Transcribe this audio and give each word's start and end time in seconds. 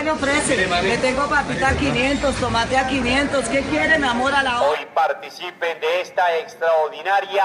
qué 0.00 0.04
le 0.04 0.10
ofrece? 0.12 0.56
Le 0.82 0.98
tengo 0.98 1.28
papita 1.28 1.68
a 1.68 1.76
500, 1.76 2.34
tomate 2.36 2.76
a 2.76 2.88
500. 2.88 3.48
¿Qué 3.48 3.60
quiere, 3.62 3.98
mi 3.98 4.06
amor, 4.06 4.32
a 4.32 4.42
la 4.42 4.62
hora? 4.62 4.70
Hoy 4.70 4.86
participen 4.94 5.78
de 5.80 6.00
esta 6.00 6.38
extraordinaria 6.38 7.44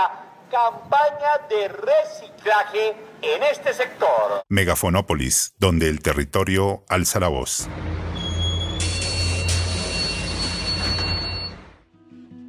campaña 0.49 1.47
de 1.49 1.67
reciclaje 1.67 2.95
en 3.21 3.43
este 3.43 3.73
sector. 3.73 4.43
Megafonópolis, 4.47 5.53
donde 5.59 5.89
el 5.89 6.01
territorio 6.01 6.83
alza 6.87 7.19
la 7.19 7.27
voz. 7.27 7.67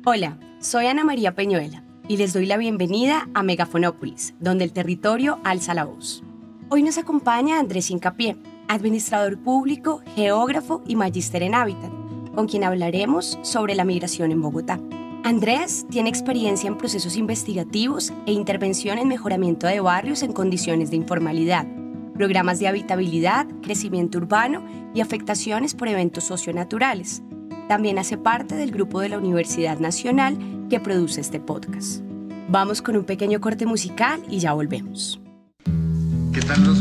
Hola, 0.05 0.39
soy 0.61 0.87
Ana 0.87 1.03
María 1.03 1.35
Peñuela 1.35 1.83
y 2.07 2.19
les 2.19 2.33
doy 2.33 2.47
la 2.47 2.57
bienvenida 2.59 3.29
a 3.35 3.43
Megafonópolis, 3.43 4.35
donde 4.39 4.63
el 4.63 4.73
territorio 4.73 5.41
alza 5.43 5.75
la 5.75 5.85
voz. 5.85 6.23
Hoy 6.69 6.85
nos 6.85 6.97
acompaña 6.99 7.59
Andrés 7.59 7.91
Incapié, 7.91 8.37
administrador 8.69 9.39
público, 9.39 10.03
geógrafo 10.15 10.83
y 10.87 10.97
magíster 10.97 11.43
en 11.43 11.55
hábitat, 11.55 11.91
con 12.35 12.47
quien 12.47 12.65
hablaremos 12.65 13.39
sobre 13.43 13.75
la 13.75 13.85
migración 13.85 14.33
en 14.33 14.43
Bogotá. 14.43 14.81
Andrés 15.25 15.87
tiene 15.91 16.09
experiencia 16.09 16.69
en 16.69 16.79
procesos 16.79 17.17
investigativos 17.17 18.13
e 18.27 18.33
intervención 18.33 18.99
en 18.99 19.09
mejoramiento 19.09 19.67
de 19.67 19.81
barrios 19.81 20.23
en 20.23 20.33
condiciones 20.33 20.91
de 20.91 20.97
informalidad, 20.97 21.67
programas 22.15 22.61
de 22.61 22.69
habitabilidad, 22.69 23.47
crecimiento 23.63 24.19
urbano 24.19 24.65
y 24.95 25.01
afectaciones 25.01 25.75
por 25.75 25.89
eventos 25.89 26.25
socionaturales. 26.25 27.23
También 27.69 27.99
hace 27.99 28.17
parte 28.17 28.55
del 28.55 28.71
grupo 28.71 29.01
de 29.01 29.09
la 29.09 29.19
Universidad 29.19 29.81
Nacional 29.81 30.39
que 30.71 30.79
produce 30.79 31.21
este 31.21 31.41
podcast. 31.41 32.03
Vamos 32.49 32.81
con 32.81 32.97
un 32.97 33.05
pequeño 33.05 33.41
corte 33.41 33.67
musical 33.67 34.23
y 34.31 34.39
ya 34.39 34.53
volvemos. 34.53 35.21
¿Qué 36.33 36.41
tal 36.43 36.65
los 36.65 36.81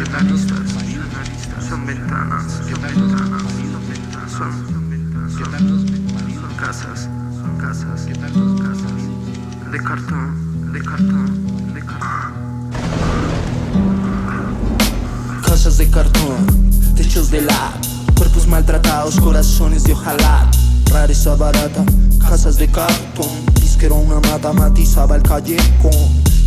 Son 0.00 1.86
ventanas. 1.86 2.44
Son, 4.30 4.50
¿qué 5.36 5.44
tal 5.44 5.70
los 5.70 5.82
maridos? 6.14 6.40
Son 6.40 6.54
casas, 6.56 7.08
son 7.34 7.58
casas. 7.58 8.06
De 9.70 9.78
cartón, 9.78 10.72
de 10.72 10.80
cartón, 10.80 11.74
de 11.74 11.80
cartón. 11.80 12.30
Casas 15.44 15.76
de 15.76 15.90
cartón, 15.90 16.70
techos 16.96 17.30
de 17.30 17.42
la, 17.42 17.74
cuerpos 18.16 18.46
maltratados, 18.46 19.20
corazones 19.20 19.84
de 19.84 19.92
ojalá, 19.92 20.50
rareza 20.90 21.34
barata, 21.36 21.84
casas 22.20 22.56
de 22.56 22.68
cartón, 22.68 23.28
disquero 23.60 23.96
una 23.96 24.18
mata 24.30 24.50
matizaba 24.54 25.16
el 25.16 25.22
callejón. 25.22 25.92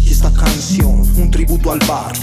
Y 0.03 0.09
esta 0.09 0.33
canción, 0.33 1.01
un 1.17 1.29
tributo 1.29 1.71
al 1.71 1.79
bar 1.87 2.13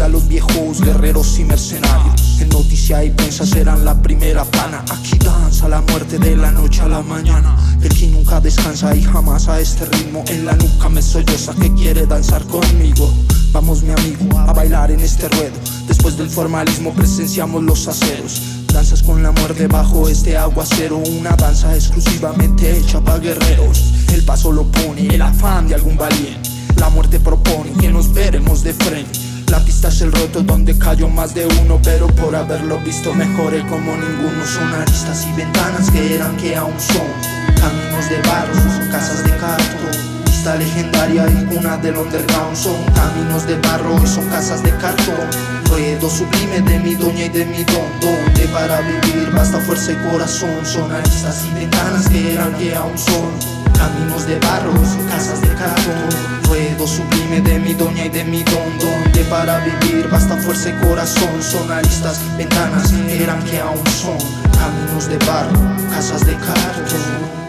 a 0.00 0.08
los 0.08 0.28
viejos 0.28 0.80
guerreros 0.80 1.38
y 1.38 1.44
mercenarios. 1.44 2.40
En 2.40 2.48
noticia 2.50 3.02
y 3.04 3.10
prensa 3.10 3.46
serán 3.46 3.84
la 3.84 4.00
primera 4.02 4.44
plana. 4.44 4.84
Aquí 4.90 5.16
danza 5.18 5.68
la 5.68 5.80
muerte 5.80 6.18
de 6.18 6.36
la 6.36 6.50
noche 6.50 6.82
a 6.82 6.88
la 6.88 7.02
mañana. 7.02 7.56
El 7.82 7.94
que 7.94 8.06
nunca 8.08 8.40
descansa 8.40 8.94
y 8.94 9.02
jamás 9.02 9.48
a 9.48 9.60
este 9.60 9.86
ritmo. 9.86 10.24
En 10.28 10.44
la 10.44 10.54
nuca 10.54 10.88
me 10.88 11.00
solloza 11.00 11.54
que 11.54 11.72
quiere 11.74 12.06
danzar 12.06 12.44
conmigo. 12.46 13.12
Vamos 13.52 13.82
mi 13.82 13.92
amigo 13.92 14.38
a 14.38 14.52
bailar 14.52 14.90
en 14.90 15.00
este 15.00 15.28
ruedo. 15.28 15.56
Después 15.86 16.16
del 16.16 16.28
formalismo 16.28 16.92
presenciamos 16.92 17.62
los 17.62 17.88
aceros. 17.88 18.42
Danzas 18.72 19.02
con 19.02 19.22
la 19.22 19.30
muerte 19.32 19.66
bajo 19.66 20.08
este 20.08 20.36
aguacero. 20.36 20.98
Una 20.98 21.30
danza 21.36 21.74
exclusivamente 21.74 22.76
hecha 22.76 23.00
para 23.00 23.18
guerreros. 23.18 23.94
El 24.12 24.24
paso 24.24 24.52
lo 24.52 24.64
pone 24.70 25.06
el 25.14 25.22
afán 25.22 25.68
de 25.68 25.74
algún 25.74 25.96
valiente. 25.96 26.50
La 26.76 26.90
muerte 26.90 27.18
propone 27.18 27.72
que 27.80 27.90
nos 27.90 28.12
veremos 28.12 28.62
de 28.62 28.74
frente. 28.74 29.25
La 29.50 29.60
pista 29.64 29.88
es 29.88 30.00
el 30.00 30.12
roto 30.12 30.42
donde 30.42 30.76
cayó 30.76 31.08
más 31.08 31.34
de 31.34 31.46
uno, 31.62 31.80
pero 31.82 32.08
por 32.08 32.34
haberlo 32.34 32.78
visto 32.80 33.14
mejoré 33.14 33.60
como 33.68 33.96
ninguno. 33.96 34.44
Son 34.46 34.72
aristas 34.74 35.26
y 35.26 35.36
ventanas 35.36 35.90
que 35.90 36.14
eran 36.14 36.36
que 36.36 36.56
aún 36.56 36.78
son. 36.80 37.06
Caminos 37.54 38.10
de 38.10 38.20
barro, 38.22 38.90
casas 38.90 39.24
de 39.24 39.30
cartón. 39.36 40.15
Pista 40.46 40.58
legendaria 40.60 41.26
y 41.28 41.44
cuna 41.46 41.76
del 41.78 41.96
underground. 41.96 42.56
Son 42.56 42.76
caminos 42.94 43.48
de 43.48 43.56
barro 43.56 43.96
y 44.00 44.06
son 44.06 44.24
casas 44.28 44.62
de 44.62 44.70
cartón. 44.76 45.26
Ruedo 45.68 46.08
sublime 46.08 46.60
de 46.60 46.78
mi 46.78 46.94
doña 46.94 47.24
y 47.24 47.28
de 47.30 47.44
mi 47.46 47.64
don. 47.64 47.90
Donde 48.00 48.46
para 48.54 48.80
vivir 48.80 49.28
basta 49.34 49.58
fuerza 49.58 49.90
y 49.90 49.96
corazón. 50.08 50.64
Son 50.64 50.92
aristas 50.92 51.44
y 51.46 51.54
ventanas 51.58 52.08
que 52.08 52.34
eran 52.34 52.54
que 52.54 52.76
aún 52.76 52.96
son. 52.96 53.56
Caminos 53.76 54.24
de 54.28 54.38
barro, 54.38 54.72
son 54.86 55.04
casas 55.08 55.40
de 55.42 55.48
cartón 55.48 56.08
Ruedo 56.44 56.86
sublime 56.86 57.42
de 57.42 57.58
mi 57.58 57.74
doña 57.74 58.06
y 58.06 58.08
de 58.08 58.24
mi 58.24 58.42
don 58.42 58.78
Donde 58.78 59.22
para 59.24 59.58
vivir 59.58 60.08
basta 60.08 60.34
fuerza 60.36 60.70
y 60.70 60.72
corazón 60.86 61.42
Son 61.42 61.70
aristas, 61.70 62.20
ventanas, 62.38 62.90
eran 63.10 63.42
que 63.44 63.60
aún 63.60 63.86
son 63.88 64.16
Caminos 64.56 65.08
de 65.08 65.18
barro, 65.18 65.60
casas 65.90 66.24
de 66.24 66.32
cartón 66.36 67.45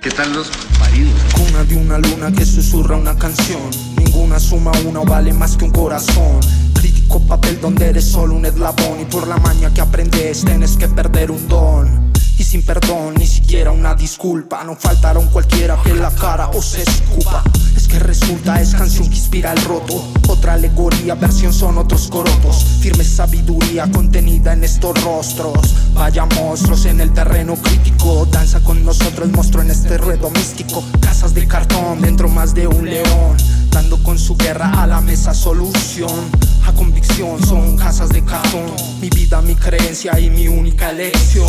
¿Qué 0.00 0.10
tal 0.10 0.32
los 0.32 0.50
maridos? 0.78 1.12
Cuna 1.34 1.62
de 1.64 1.76
una 1.76 1.98
luna 1.98 2.32
que 2.32 2.46
susurra 2.46 2.96
una 2.96 3.18
canción 3.18 3.60
Ninguna 3.98 4.40
suma 4.40 4.72
una 4.86 5.00
vale 5.00 5.30
más 5.34 5.58
que 5.58 5.66
un 5.66 5.72
corazón 5.72 6.40
Crítico 6.72 7.20
papel 7.26 7.60
donde 7.60 7.90
eres 7.90 8.06
solo 8.06 8.34
un 8.34 8.46
eslabón 8.46 9.00
Y 9.02 9.04
por 9.04 9.28
la 9.28 9.36
maña 9.36 9.74
que 9.74 9.82
aprendes 9.82 10.42
tienes 10.42 10.78
que 10.78 10.88
perder 10.88 11.30
un 11.30 11.46
don 11.48 12.10
y 12.40 12.42
sin 12.42 12.62
perdón, 12.62 13.16
ni 13.18 13.26
siquiera 13.26 13.70
una 13.70 13.94
disculpa. 13.94 14.64
No 14.64 14.74
faltaron 14.74 15.26
cualquiera 15.26 15.78
que 15.84 15.92
la 15.92 16.10
cara 16.10 16.48
o 16.48 16.62
se 16.62 16.80
escupa. 16.80 17.44
Que 17.90 17.98
resulta, 17.98 18.60
es 18.60 18.72
canción 18.72 19.08
que 19.08 19.16
inspira 19.16 19.52
el 19.52 19.64
roto. 19.64 20.00
Otra 20.28 20.52
alegoría, 20.52 21.16
versión 21.16 21.52
son 21.52 21.76
otros 21.76 22.06
corotos. 22.08 22.64
Firme 22.80 23.02
sabiduría 23.02 23.90
contenida 23.90 24.52
en 24.52 24.62
estos 24.62 25.02
rostros. 25.02 25.74
Vaya 25.92 26.24
monstruos 26.24 26.84
en 26.84 27.00
el 27.00 27.12
terreno 27.12 27.56
crítico. 27.56 28.26
Danza 28.26 28.60
con 28.60 28.84
nosotros, 28.84 29.28
monstruo 29.30 29.64
en 29.64 29.72
este 29.72 29.98
ruedo 29.98 30.30
místico. 30.30 30.84
Casas 31.00 31.34
de 31.34 31.48
cartón, 31.48 32.00
dentro 32.00 32.28
más 32.28 32.54
de 32.54 32.68
un 32.68 32.84
león. 32.84 33.36
Dando 33.70 34.00
con 34.04 34.20
su 34.20 34.36
guerra 34.36 34.70
a 34.80 34.86
la 34.86 35.00
mesa 35.00 35.34
solución. 35.34 36.30
A 36.68 36.72
convicción 36.72 37.44
son 37.44 37.76
casas 37.76 38.10
de 38.10 38.22
cartón. 38.24 38.70
Mi 39.00 39.10
vida, 39.10 39.42
mi 39.42 39.56
creencia 39.56 40.18
y 40.20 40.30
mi 40.30 40.46
única 40.46 40.90
elección 40.90 41.48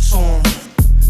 son 0.00 0.40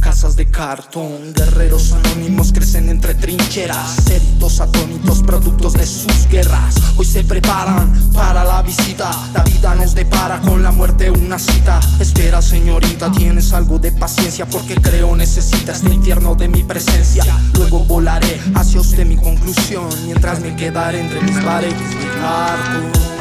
casas 0.07 0.37
de 0.37 0.47
cartón. 0.47 1.35
Guerreros 1.35 1.91
anónimos 1.91 2.53
crecen 2.53 2.89
entre 2.89 3.17
trincheras. 3.17 3.97
Ceritos 4.05 4.61
atónitos, 4.61 5.21
productos 5.25 5.73
de 5.73 5.85
sus 5.85 6.29
guerras. 6.29 6.77
Hoy 6.97 7.05
se 7.05 7.25
preparan 7.25 7.93
para 8.15 8.45
la 8.45 8.63
visita. 8.63 9.11
La 9.35 9.43
vida 9.43 9.75
nos 9.75 9.97
depara 9.97 10.41
con 10.43 10.63
la 10.63 10.71
muerte 10.71 11.11
una 11.11 11.41
cita. 11.41 11.81
Espera, 11.99 12.41
señorita, 12.41 13.11
tienes 13.11 13.53
algo 13.53 13.81
de 13.81 13.91
paciencia 13.91 14.47
porque 14.47 14.77
creo 14.77 15.17
necesita 15.17 15.73
este 15.73 15.93
infierno 15.93 16.37
de 16.37 16.47
mi 16.47 16.63
presencia. 16.63 17.25
Luego 17.55 17.81
volaré 17.81 18.41
hacia 18.55 18.81
usted 18.81 19.05
mi 19.05 19.17
conclusión 19.17 19.89
mientras 20.05 20.39
me 20.39 20.55
quedaré 20.55 21.01
entre 21.01 21.21
mis 21.21 21.37
paredes 21.39 21.75
de 21.75 22.21
cartón. 22.21 23.16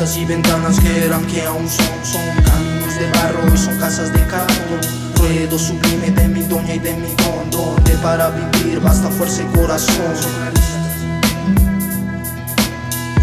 Y 0.00 0.24
ventanas 0.24 0.80
que 0.80 1.04
eran 1.04 1.26
que 1.26 1.42
aún 1.42 1.68
son 1.68 1.84
Son 2.04 2.22
caminos 2.42 2.94
de 2.98 3.10
barro 3.10 3.54
y 3.54 3.58
son 3.58 3.78
casas 3.78 4.10
de 4.10 4.26
cartón 4.26 4.80
Ruedo 5.16 5.58
sublime 5.58 6.10
de 6.10 6.26
mi 6.26 6.40
doña 6.40 6.74
y 6.74 6.78
de 6.78 6.94
mi 6.94 7.14
don 7.16 7.50
Donde 7.50 7.92
para 7.98 8.30
vivir 8.30 8.80
basta 8.80 9.10
fuerza 9.10 9.42
y 9.42 9.46
corazón. 9.54 10.16
Son 10.16 10.42
aristas 10.42 10.80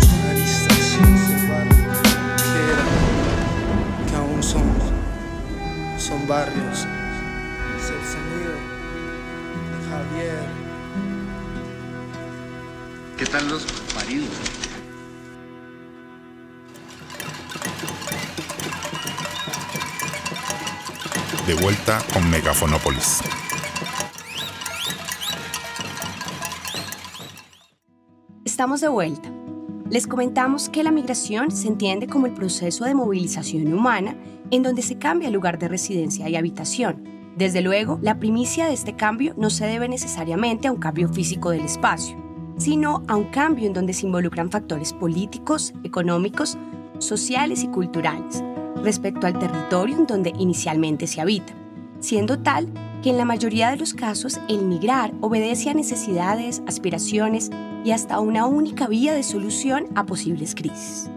Son 0.06 0.26
aristas 0.30 0.78
de 0.78 1.00
que 2.54 2.60
eran 2.72 2.92
que 4.08 4.16
aún 4.16 4.44
son 4.44 4.62
Son 5.98 6.28
barrios. 6.28 6.86
Es 7.76 7.90
el 7.90 8.04
sonido 8.06 8.54
Javier. 9.90 10.46
¿Qué 13.18 13.26
tal 13.26 13.50
los 13.50 13.66
maridos? 13.96 14.67
De 21.48 21.54
vuelta 21.54 22.00
con 22.14 22.30
Megafonópolis. 22.30 23.22
Estamos 28.44 28.82
de 28.82 28.90
vuelta. 28.90 29.32
Les 29.90 30.08
comentamos 30.08 30.68
que 30.68 30.84
la 30.84 30.92
migración 30.92 31.50
se 31.52 31.70
entiende 31.70 32.08
como 32.08 32.26
el 32.26 32.34
proceso 32.34 32.84
de 32.84 32.94
movilización 32.94 33.72
humana 33.72 34.18
en 34.52 34.62
donde 34.62 34.82
se 34.82 34.98
cambia 34.98 35.30
el 35.30 35.36
lugar 35.36 35.58
de 35.58 35.70
residencia 35.70 36.28
y 36.28 36.36
habitación. 36.36 37.06
Desde 37.38 37.62
luego, 37.62 37.98
la 38.02 38.20
primicia 38.20 38.66
de 38.66 38.74
este 38.74 38.98
cambio 38.98 39.34
no 39.38 39.50
se 39.50 39.68
debe 39.68 39.88
necesariamente 39.88 40.68
a 40.68 40.74
un 40.74 40.80
cambio 40.80 41.08
físico 41.08 41.52
del 41.52 41.64
espacio, 41.64 42.18
sino 42.58 43.04
a 43.08 43.16
un 43.16 43.32
cambio 43.32 43.68
en 43.68 43.74
donde 43.74 43.94
se 43.94 44.06
involucran 44.06 44.52
factores 44.52 44.92
políticos, 44.92 45.74
económicos, 45.86 46.58
sociales 47.00 47.64
y 47.64 47.70
culturales 47.70 48.44
respecto 48.84 49.28
al 49.28 49.38
territorio 49.38 49.98
en 49.98 50.08
donde 50.08 50.34
inicialmente 50.38 51.08
se 51.08 51.22
habita, 51.22 51.54
siendo 52.00 52.40
tal 52.40 52.68
que 53.02 53.10
en 53.10 53.18
la 53.18 53.26
mayoría 53.26 53.70
de 53.70 53.78
los 53.78 53.94
casos 53.94 54.40
el 54.50 54.64
migrar 54.64 55.14
obedece 55.22 55.70
a 55.70 55.74
necesidades, 55.74 56.62
aspiraciones 56.68 57.50
y 57.84 57.92
hasta 57.92 58.20
una 58.20 58.46
única 58.46 58.88
vía 58.88 59.14
de 59.14 59.24
solución 59.24 59.88
a 59.96 60.06
posibles 60.06 60.56
crisis. 60.56 61.10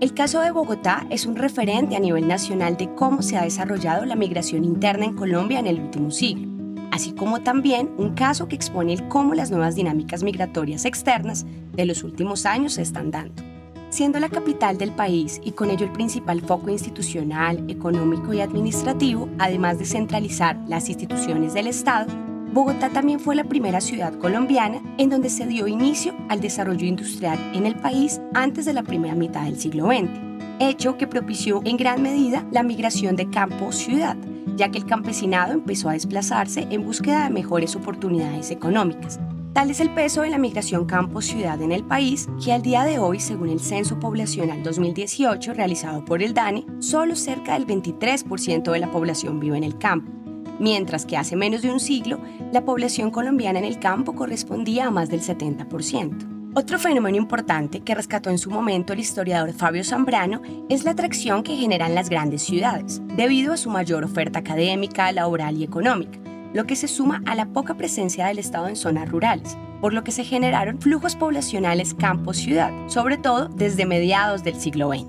El 0.00 0.14
caso 0.14 0.40
de 0.40 0.52
Bogotá 0.52 1.06
es 1.10 1.26
un 1.26 1.36
referente 1.36 1.96
a 1.96 2.00
nivel 2.00 2.28
nacional 2.28 2.76
de 2.76 2.94
cómo 2.94 3.22
se 3.22 3.36
ha 3.36 3.42
desarrollado 3.42 4.04
la 4.04 4.16
migración 4.16 4.64
interna 4.64 5.04
en 5.04 5.16
Colombia 5.16 5.58
en 5.58 5.66
el 5.66 5.80
último 5.80 6.10
siglo 6.10 6.48
así 6.90 7.12
como 7.12 7.42
también 7.42 7.90
un 7.96 8.14
caso 8.14 8.48
que 8.48 8.56
expone 8.56 9.08
cómo 9.08 9.34
las 9.34 9.50
nuevas 9.50 9.74
dinámicas 9.74 10.22
migratorias 10.22 10.84
externas 10.84 11.46
de 11.72 11.86
los 11.86 12.02
últimos 12.02 12.46
años 12.46 12.74
se 12.74 12.82
están 12.82 13.10
dando. 13.10 13.42
Siendo 13.90 14.20
la 14.20 14.28
capital 14.28 14.76
del 14.76 14.92
país 14.92 15.40
y 15.42 15.52
con 15.52 15.70
ello 15.70 15.86
el 15.86 15.92
principal 15.92 16.42
foco 16.42 16.70
institucional, 16.70 17.64
económico 17.70 18.34
y 18.34 18.40
administrativo, 18.42 19.30
además 19.38 19.78
de 19.78 19.86
centralizar 19.86 20.58
las 20.66 20.90
instituciones 20.90 21.54
del 21.54 21.68
Estado, 21.68 22.12
Bogotá 22.52 22.90
también 22.90 23.18
fue 23.18 23.34
la 23.34 23.44
primera 23.44 23.80
ciudad 23.80 24.12
colombiana 24.18 24.82
en 24.98 25.08
donde 25.08 25.30
se 25.30 25.46
dio 25.46 25.66
inicio 25.66 26.14
al 26.28 26.40
desarrollo 26.40 26.86
industrial 26.86 27.38
en 27.54 27.64
el 27.64 27.76
país 27.76 28.20
antes 28.34 28.66
de 28.66 28.74
la 28.74 28.82
primera 28.82 29.14
mitad 29.14 29.44
del 29.44 29.58
siglo 29.58 29.86
XX, 29.86 30.10
hecho 30.58 30.98
que 30.98 31.06
propició 31.06 31.62
en 31.64 31.78
gran 31.78 32.02
medida 32.02 32.46
la 32.50 32.62
migración 32.62 33.16
de 33.16 33.30
campo-ciudad, 33.30 34.16
ya 34.56 34.70
que 34.70 34.78
el 34.78 34.86
campesinado 34.86 35.54
empezó 35.54 35.88
a 35.88 35.94
desplazarse 35.94 36.66
en 36.70 36.84
búsqueda 36.84 37.24
de 37.24 37.30
mejores 37.30 37.74
oportunidades 37.74 38.50
económicas. 38.50 39.18
Tal 39.52 39.70
es 39.70 39.80
el 39.80 39.90
peso 39.90 40.22
de 40.22 40.30
la 40.30 40.38
migración 40.38 40.84
campo-ciudad 40.84 41.60
en 41.62 41.72
el 41.72 41.82
país 41.82 42.28
que 42.42 42.52
al 42.52 42.62
día 42.62 42.84
de 42.84 42.98
hoy, 42.98 43.18
según 43.18 43.48
el 43.48 43.60
Censo 43.60 43.98
Poblacional 43.98 44.62
2018 44.62 45.54
realizado 45.54 46.04
por 46.04 46.22
el 46.22 46.34
DANE, 46.34 46.64
solo 46.78 47.16
cerca 47.16 47.54
del 47.54 47.66
23% 47.66 48.70
de 48.70 48.78
la 48.78 48.90
población 48.90 49.40
vive 49.40 49.56
en 49.56 49.64
el 49.64 49.78
campo, 49.78 50.12
mientras 50.60 51.06
que 51.06 51.16
hace 51.16 51.34
menos 51.34 51.62
de 51.62 51.72
un 51.72 51.80
siglo 51.80 52.20
la 52.52 52.64
población 52.64 53.10
colombiana 53.10 53.58
en 53.58 53.64
el 53.64 53.78
campo 53.78 54.14
correspondía 54.14 54.86
a 54.86 54.90
más 54.90 55.08
del 55.08 55.22
70%. 55.22 56.38
Otro 56.54 56.78
fenómeno 56.78 57.16
importante 57.16 57.80
que 57.80 57.94
rescató 57.94 58.30
en 58.30 58.38
su 58.38 58.50
momento 58.50 58.92
el 58.92 59.00
historiador 59.00 59.52
Fabio 59.52 59.84
Zambrano 59.84 60.40
es 60.68 60.84
la 60.84 60.92
atracción 60.92 61.42
que 61.42 61.56
generan 61.56 61.94
las 61.94 62.08
grandes 62.08 62.42
ciudades, 62.42 63.02
debido 63.16 63.52
a 63.52 63.56
su 63.56 63.70
mayor 63.70 64.04
oferta 64.04 64.38
académica, 64.40 65.12
laboral 65.12 65.56
y 65.56 65.64
económica, 65.64 66.18
lo 66.58 66.66
que 66.66 66.74
se 66.74 66.88
suma 66.88 67.22
a 67.24 67.36
la 67.36 67.52
poca 67.52 67.76
presencia 67.76 68.26
del 68.26 68.40
Estado 68.40 68.66
en 68.66 68.74
zonas 68.74 69.08
rurales, 69.08 69.56
por 69.80 69.94
lo 69.94 70.02
que 70.02 70.10
se 70.10 70.24
generaron 70.24 70.80
flujos 70.80 71.14
poblacionales 71.14 71.94
campo-ciudad, 71.94 72.72
sobre 72.88 73.16
todo 73.16 73.46
desde 73.46 73.86
mediados 73.86 74.42
del 74.42 74.56
siglo 74.56 74.88
XX. 74.88 75.06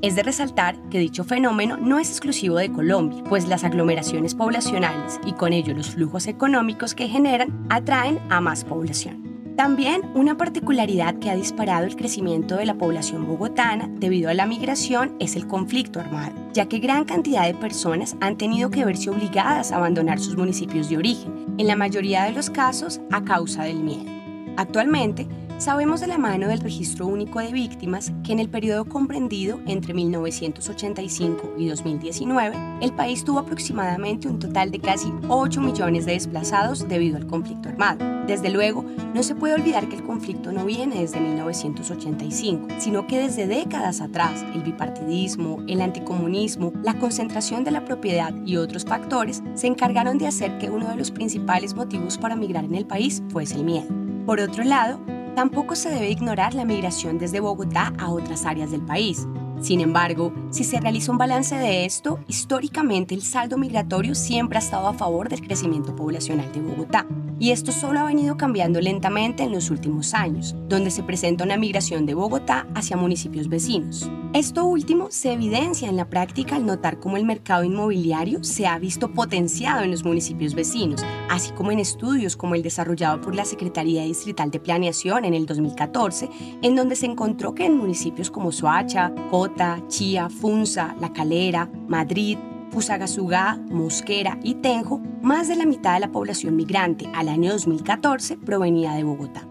Es 0.00 0.16
de 0.16 0.22
resaltar 0.22 0.80
que 0.88 0.98
dicho 0.98 1.24
fenómeno 1.24 1.76
no 1.76 1.98
es 1.98 2.08
exclusivo 2.08 2.56
de 2.56 2.72
Colombia, 2.72 3.22
pues 3.28 3.46
las 3.46 3.64
aglomeraciones 3.64 4.34
poblacionales 4.34 5.20
y 5.26 5.32
con 5.32 5.52
ello 5.52 5.74
los 5.74 5.90
flujos 5.90 6.26
económicos 6.26 6.94
que 6.94 7.06
generan 7.06 7.66
atraen 7.68 8.18
a 8.30 8.40
más 8.40 8.64
población. 8.64 9.27
También 9.58 10.02
una 10.14 10.36
particularidad 10.36 11.18
que 11.18 11.30
ha 11.30 11.34
disparado 11.34 11.84
el 11.84 11.96
crecimiento 11.96 12.58
de 12.58 12.64
la 12.64 12.74
población 12.74 13.26
bogotana 13.26 13.90
debido 13.90 14.30
a 14.30 14.34
la 14.34 14.46
migración 14.46 15.16
es 15.18 15.34
el 15.34 15.48
conflicto 15.48 15.98
armado, 15.98 16.32
ya 16.52 16.66
que 16.66 16.78
gran 16.78 17.04
cantidad 17.04 17.44
de 17.44 17.54
personas 17.54 18.14
han 18.20 18.38
tenido 18.38 18.70
que 18.70 18.84
verse 18.84 19.10
obligadas 19.10 19.72
a 19.72 19.78
abandonar 19.78 20.20
sus 20.20 20.36
municipios 20.36 20.88
de 20.88 20.98
origen, 20.98 21.56
en 21.58 21.66
la 21.66 21.74
mayoría 21.74 22.22
de 22.22 22.30
los 22.30 22.50
casos 22.50 23.00
a 23.10 23.24
causa 23.24 23.64
del 23.64 23.80
miedo. 23.80 24.08
Actualmente, 24.56 25.26
Sabemos 25.58 26.00
de 26.00 26.06
la 26.06 26.18
mano 26.18 26.46
del 26.46 26.60
Registro 26.60 27.08
Único 27.08 27.40
de 27.40 27.50
Víctimas 27.50 28.12
que 28.22 28.30
en 28.30 28.38
el 28.38 28.48
periodo 28.48 28.84
comprendido 28.84 29.58
entre 29.66 29.92
1985 29.92 31.54
y 31.58 31.66
2019, 31.66 32.56
el 32.80 32.92
país 32.92 33.24
tuvo 33.24 33.40
aproximadamente 33.40 34.28
un 34.28 34.38
total 34.38 34.70
de 34.70 34.78
casi 34.78 35.12
8 35.28 35.60
millones 35.60 36.06
de 36.06 36.12
desplazados 36.12 36.88
debido 36.88 37.16
al 37.16 37.26
conflicto 37.26 37.68
armado. 37.68 37.98
Desde 38.28 38.50
luego, 38.50 38.84
no 39.12 39.24
se 39.24 39.34
puede 39.34 39.54
olvidar 39.54 39.88
que 39.88 39.96
el 39.96 40.04
conflicto 40.04 40.52
no 40.52 40.64
viene 40.64 41.00
desde 41.00 41.18
1985, 41.18 42.68
sino 42.78 43.08
que 43.08 43.18
desde 43.18 43.48
décadas 43.48 44.00
atrás 44.00 44.44
el 44.54 44.62
bipartidismo, 44.62 45.64
el 45.66 45.80
anticomunismo, 45.80 46.72
la 46.84 47.00
concentración 47.00 47.64
de 47.64 47.72
la 47.72 47.84
propiedad 47.84 48.32
y 48.46 48.58
otros 48.58 48.84
factores 48.84 49.42
se 49.54 49.66
encargaron 49.66 50.18
de 50.18 50.28
hacer 50.28 50.56
que 50.58 50.70
uno 50.70 50.88
de 50.88 50.96
los 50.96 51.10
principales 51.10 51.74
motivos 51.74 52.16
para 52.16 52.36
migrar 52.36 52.64
en 52.64 52.76
el 52.76 52.86
país 52.86 53.24
fuese 53.30 53.56
el 53.56 53.64
miedo. 53.64 53.88
Por 54.24 54.38
otro 54.40 54.62
lado, 54.62 55.00
Tampoco 55.38 55.76
se 55.76 55.88
debe 55.88 56.10
ignorar 56.10 56.52
la 56.54 56.64
migración 56.64 57.16
desde 57.16 57.38
Bogotá 57.38 57.92
a 57.96 58.10
otras 58.10 58.44
áreas 58.44 58.72
del 58.72 58.82
país. 58.82 59.24
Sin 59.60 59.80
embargo, 59.80 60.32
si 60.50 60.64
se 60.64 60.80
realiza 60.80 61.12
un 61.12 61.18
balance 61.18 61.56
de 61.56 61.84
esto, 61.84 62.20
históricamente 62.28 63.14
el 63.14 63.22
saldo 63.22 63.58
migratorio 63.58 64.14
siempre 64.14 64.58
ha 64.58 64.62
estado 64.62 64.88
a 64.88 64.94
favor 64.94 65.28
del 65.28 65.40
crecimiento 65.40 65.94
poblacional 65.96 66.52
de 66.52 66.60
Bogotá 66.60 67.06
y 67.40 67.52
esto 67.52 67.70
solo 67.72 68.00
ha 68.00 68.04
venido 68.04 68.36
cambiando 68.36 68.80
lentamente 68.80 69.44
en 69.44 69.52
los 69.52 69.70
últimos 69.70 70.14
años, 70.14 70.56
donde 70.68 70.90
se 70.90 71.02
presenta 71.02 71.44
una 71.44 71.56
migración 71.56 72.04
de 72.04 72.14
Bogotá 72.14 72.66
hacia 72.74 72.96
municipios 72.96 73.48
vecinos. 73.48 74.10
Esto 74.34 74.66
último 74.66 75.06
se 75.10 75.32
evidencia 75.32 75.88
en 75.88 75.96
la 75.96 76.10
práctica 76.10 76.56
al 76.56 76.66
notar 76.66 76.98
cómo 76.98 77.16
el 77.16 77.24
mercado 77.24 77.64
inmobiliario 77.64 78.44
se 78.44 78.66
ha 78.66 78.78
visto 78.78 79.12
potenciado 79.12 79.82
en 79.82 79.90
los 79.90 80.04
municipios 80.04 80.54
vecinos, 80.54 81.02
así 81.30 81.52
como 81.52 81.70
en 81.70 81.78
estudios 81.78 82.36
como 82.36 82.54
el 82.54 82.62
desarrollado 82.62 83.20
por 83.20 83.34
la 83.34 83.44
Secretaría 83.44 84.02
Distrital 84.02 84.50
de 84.50 84.60
Planeación 84.60 85.24
en 85.24 85.32
el 85.32 85.46
2014, 85.46 86.28
en 86.60 86.76
donde 86.76 86.96
se 86.96 87.06
encontró 87.06 87.54
que 87.54 87.64
en 87.64 87.78
municipios 87.78 88.30
como 88.30 88.52
Soacha, 88.52 89.12
Cota, 89.30 89.47
Chía, 89.88 90.28
Funza, 90.28 90.94
La 91.00 91.12
Calera, 91.12 91.70
Madrid, 91.86 92.38
Fusagasugá, 92.70 93.58
Mosquera 93.70 94.38
y 94.42 94.54
Tenjo, 94.56 95.00
más 95.22 95.48
de 95.48 95.56
la 95.56 95.66
mitad 95.66 95.94
de 95.94 96.00
la 96.00 96.12
población 96.12 96.56
migrante 96.56 97.10
al 97.14 97.28
año 97.28 97.52
2014 97.52 98.36
provenía 98.36 98.92
de 98.92 99.04
Bogotá. 99.04 99.46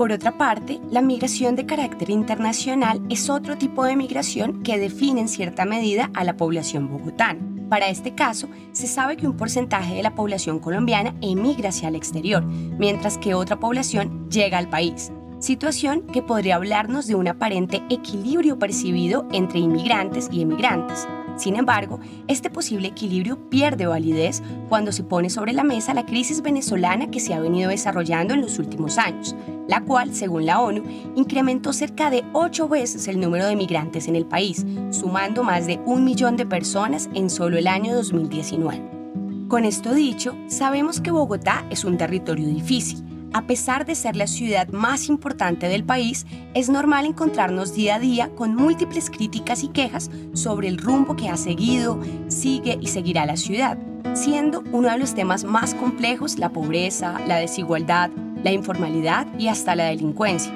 Por 0.00 0.12
otra 0.12 0.38
parte, 0.38 0.80
la 0.90 1.02
migración 1.02 1.56
de 1.56 1.66
carácter 1.66 2.08
internacional 2.08 3.02
es 3.10 3.28
otro 3.28 3.58
tipo 3.58 3.84
de 3.84 3.96
migración 3.96 4.62
que 4.62 4.78
define 4.78 5.20
en 5.20 5.28
cierta 5.28 5.66
medida 5.66 6.10
a 6.14 6.24
la 6.24 6.38
población 6.38 6.88
bogotana. 6.88 7.38
Para 7.68 7.90
este 7.90 8.14
caso, 8.14 8.48
se 8.72 8.86
sabe 8.86 9.18
que 9.18 9.26
un 9.26 9.36
porcentaje 9.36 9.94
de 9.94 10.02
la 10.02 10.14
población 10.14 10.58
colombiana 10.58 11.14
emigra 11.20 11.68
hacia 11.68 11.88
el 11.88 11.96
exterior, 11.96 12.42
mientras 12.44 13.18
que 13.18 13.34
otra 13.34 13.60
población 13.60 14.28
llega 14.30 14.56
al 14.56 14.70
país, 14.70 15.12
situación 15.40 16.02
que 16.02 16.22
podría 16.22 16.56
hablarnos 16.56 17.06
de 17.06 17.14
un 17.14 17.26
aparente 17.26 17.82
equilibrio 17.88 18.58
percibido 18.58 19.26
entre 19.32 19.58
inmigrantes 19.58 20.28
y 20.30 20.42
emigrantes. 20.42 21.08
Sin 21.36 21.56
embargo, 21.56 21.98
este 22.28 22.50
posible 22.50 22.88
equilibrio 22.88 23.48
pierde 23.48 23.86
validez 23.86 24.42
cuando 24.68 24.92
se 24.92 25.02
pone 25.02 25.30
sobre 25.30 25.54
la 25.54 25.64
mesa 25.64 25.94
la 25.94 26.04
crisis 26.04 26.42
venezolana 26.42 27.10
que 27.10 27.20
se 27.20 27.32
ha 27.32 27.40
venido 27.40 27.70
desarrollando 27.70 28.34
en 28.34 28.42
los 28.42 28.58
últimos 28.58 28.98
años, 28.98 29.34
la 29.66 29.80
cual, 29.82 30.14
según 30.14 30.44
la 30.44 30.60
ONU, 30.60 30.82
incrementó 31.16 31.72
cerca 31.72 32.10
de 32.10 32.22
ocho 32.34 32.68
veces 32.68 33.08
el 33.08 33.18
número 33.18 33.46
de 33.46 33.56
migrantes 33.56 34.06
en 34.08 34.16
el 34.16 34.26
país, 34.26 34.66
sumando 34.90 35.42
más 35.42 35.66
de 35.66 35.80
un 35.86 36.04
millón 36.04 36.36
de 36.36 36.44
personas 36.44 37.08
en 37.14 37.30
solo 37.30 37.56
el 37.56 37.66
año 37.66 37.94
2019. 37.94 39.46
Con 39.48 39.64
esto 39.64 39.94
dicho, 39.94 40.36
sabemos 40.48 41.00
que 41.00 41.10
Bogotá 41.10 41.64
es 41.70 41.84
un 41.84 41.96
territorio 41.96 42.46
difícil, 42.46 43.09
a 43.32 43.46
pesar 43.46 43.86
de 43.86 43.94
ser 43.94 44.16
la 44.16 44.26
ciudad 44.26 44.68
más 44.68 45.08
importante 45.08 45.68
del 45.68 45.84
país, 45.84 46.26
es 46.54 46.68
normal 46.68 47.06
encontrarnos 47.06 47.74
día 47.74 47.96
a 47.96 47.98
día 47.98 48.30
con 48.34 48.54
múltiples 48.54 49.10
críticas 49.10 49.62
y 49.62 49.68
quejas 49.68 50.10
sobre 50.32 50.68
el 50.68 50.78
rumbo 50.78 51.16
que 51.16 51.28
ha 51.28 51.36
seguido, 51.36 52.00
sigue 52.28 52.78
y 52.80 52.88
seguirá 52.88 53.26
la 53.26 53.36
ciudad, 53.36 53.78
siendo 54.14 54.62
uno 54.72 54.90
de 54.90 54.98
los 54.98 55.14
temas 55.14 55.44
más 55.44 55.74
complejos 55.74 56.38
la 56.38 56.50
pobreza, 56.50 57.20
la 57.26 57.36
desigualdad, 57.36 58.10
la 58.42 58.52
informalidad 58.52 59.26
y 59.38 59.48
hasta 59.48 59.76
la 59.76 59.84
delincuencia. 59.84 60.52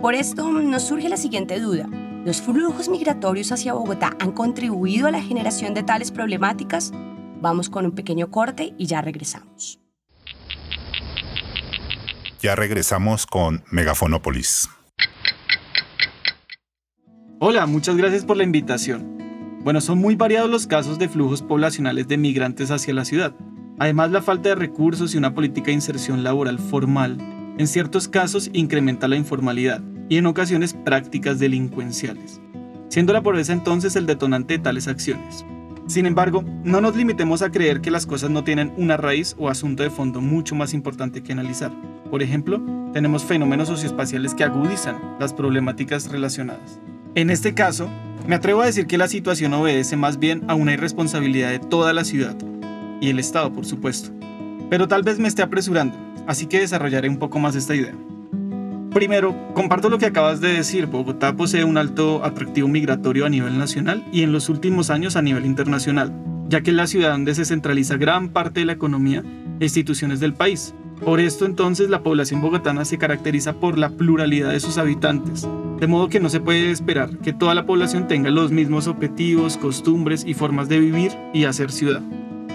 Por 0.00 0.14
esto 0.14 0.50
nos 0.50 0.82
surge 0.82 1.08
la 1.08 1.16
siguiente 1.16 1.60
duda. 1.60 1.88
¿Los 2.24 2.40
flujos 2.40 2.88
migratorios 2.88 3.52
hacia 3.52 3.74
Bogotá 3.74 4.16
han 4.18 4.32
contribuido 4.32 5.08
a 5.08 5.10
la 5.10 5.20
generación 5.20 5.74
de 5.74 5.82
tales 5.82 6.10
problemáticas? 6.10 6.92
Vamos 7.40 7.68
con 7.68 7.84
un 7.84 7.92
pequeño 7.92 8.30
corte 8.30 8.72
y 8.78 8.86
ya 8.86 9.02
regresamos. 9.02 9.83
Ya 12.44 12.54
regresamos 12.54 13.24
con 13.24 13.64
Megafonópolis. 13.70 14.68
Hola, 17.38 17.64
muchas 17.64 17.96
gracias 17.96 18.26
por 18.26 18.36
la 18.36 18.44
invitación. 18.44 19.16
Bueno, 19.62 19.80
son 19.80 19.96
muy 19.96 20.14
variados 20.14 20.50
los 20.50 20.66
casos 20.66 20.98
de 20.98 21.08
flujos 21.08 21.40
poblacionales 21.40 22.06
de 22.06 22.18
migrantes 22.18 22.70
hacia 22.70 22.92
la 22.92 23.06
ciudad. 23.06 23.34
Además, 23.78 24.10
la 24.10 24.20
falta 24.20 24.50
de 24.50 24.56
recursos 24.56 25.14
y 25.14 25.16
una 25.16 25.32
política 25.32 25.68
de 25.68 25.72
inserción 25.72 26.22
laboral 26.22 26.58
formal, 26.58 27.16
en 27.56 27.66
ciertos 27.66 28.08
casos 28.08 28.50
incrementa 28.52 29.08
la 29.08 29.16
informalidad 29.16 29.80
y 30.10 30.18
en 30.18 30.26
ocasiones 30.26 30.74
prácticas 30.74 31.38
delincuenciales, 31.38 32.42
siendo 32.90 33.14
la 33.14 33.22
pobreza 33.22 33.54
entonces 33.54 33.96
el 33.96 34.04
detonante 34.04 34.58
de 34.58 34.64
tales 34.64 34.86
acciones. 34.86 35.46
Sin 35.86 36.04
embargo, 36.04 36.44
no 36.62 36.82
nos 36.82 36.94
limitemos 36.94 37.40
a 37.40 37.50
creer 37.50 37.80
que 37.80 37.90
las 37.90 38.04
cosas 38.04 38.28
no 38.28 38.44
tienen 38.44 38.74
una 38.76 38.98
raíz 38.98 39.34
o 39.38 39.48
asunto 39.48 39.82
de 39.82 39.88
fondo 39.88 40.20
mucho 40.20 40.54
más 40.54 40.74
importante 40.74 41.22
que 41.22 41.32
analizar. 41.32 41.72
Por 42.14 42.22
ejemplo, 42.22 42.62
tenemos 42.92 43.24
fenómenos 43.24 43.66
socioespaciales 43.66 44.36
que 44.36 44.44
agudizan 44.44 45.16
las 45.18 45.34
problemáticas 45.34 46.12
relacionadas. 46.12 46.78
En 47.16 47.28
este 47.28 47.54
caso, 47.54 47.90
Me 48.28 48.36
atrevo 48.36 48.62
a 48.62 48.66
decir 48.66 48.86
que 48.86 48.98
la 48.98 49.08
situación 49.08 49.52
obedece 49.52 49.96
más 49.96 50.20
bien 50.20 50.44
a 50.46 50.54
una 50.54 50.72
irresponsabilidad 50.72 51.50
de 51.50 51.58
toda 51.58 51.92
la 51.92 52.04
ciudad, 52.04 52.36
y 53.00 53.08
el 53.08 53.18
Estado, 53.18 53.52
por 53.52 53.66
supuesto. 53.66 54.12
Pero 54.70 54.86
tal 54.86 55.02
vez 55.02 55.18
me 55.18 55.26
esté 55.26 55.42
apresurando, 55.42 55.96
así 56.28 56.46
que 56.46 56.60
desarrollaré 56.60 57.08
un 57.08 57.18
poco 57.18 57.40
más 57.40 57.56
esta 57.56 57.74
idea. 57.74 57.96
Primero, 58.92 59.34
comparto 59.52 59.88
lo 59.88 59.98
que 59.98 60.06
acabas 60.06 60.40
de 60.40 60.52
decir, 60.52 60.86
Bogotá 60.86 61.34
posee 61.34 61.64
un 61.64 61.78
alto 61.78 62.24
atractivo 62.24 62.68
migratorio 62.68 63.26
a 63.26 63.28
nivel 63.28 63.58
nacional 63.58 64.06
y 64.12 64.22
en 64.22 64.30
los 64.30 64.48
últimos 64.48 64.88
años 64.88 65.16
a 65.16 65.22
nivel 65.22 65.46
internacional, 65.46 66.14
ya 66.48 66.60
que 66.60 66.70
es 66.70 66.76
la 66.76 66.86
ciudad 66.86 67.10
donde 67.10 67.34
se 67.34 67.44
centraliza 67.44 67.96
gran 67.96 68.28
parte 68.28 68.60
de 68.60 68.66
la 68.66 68.72
economía 68.74 69.24
e 69.58 69.64
instituciones 69.64 70.20
del 70.20 70.34
país. 70.34 70.76
Por 71.02 71.20
esto 71.20 71.44
entonces 71.44 71.90
la 71.90 72.02
población 72.02 72.40
bogotana 72.40 72.84
se 72.84 72.98
caracteriza 72.98 73.54
por 73.54 73.78
la 73.78 73.90
pluralidad 73.90 74.50
de 74.50 74.60
sus 74.60 74.78
habitantes, 74.78 75.46
de 75.80 75.86
modo 75.86 76.08
que 76.08 76.20
no 76.20 76.28
se 76.28 76.40
puede 76.40 76.70
esperar 76.70 77.18
que 77.18 77.32
toda 77.32 77.54
la 77.54 77.66
población 77.66 78.06
tenga 78.08 78.30
los 78.30 78.52
mismos 78.52 78.86
objetivos, 78.86 79.56
costumbres 79.56 80.24
y 80.26 80.34
formas 80.34 80.68
de 80.68 80.78
vivir 80.78 81.12
y 81.32 81.44
hacer 81.44 81.70
ciudad. 81.70 82.00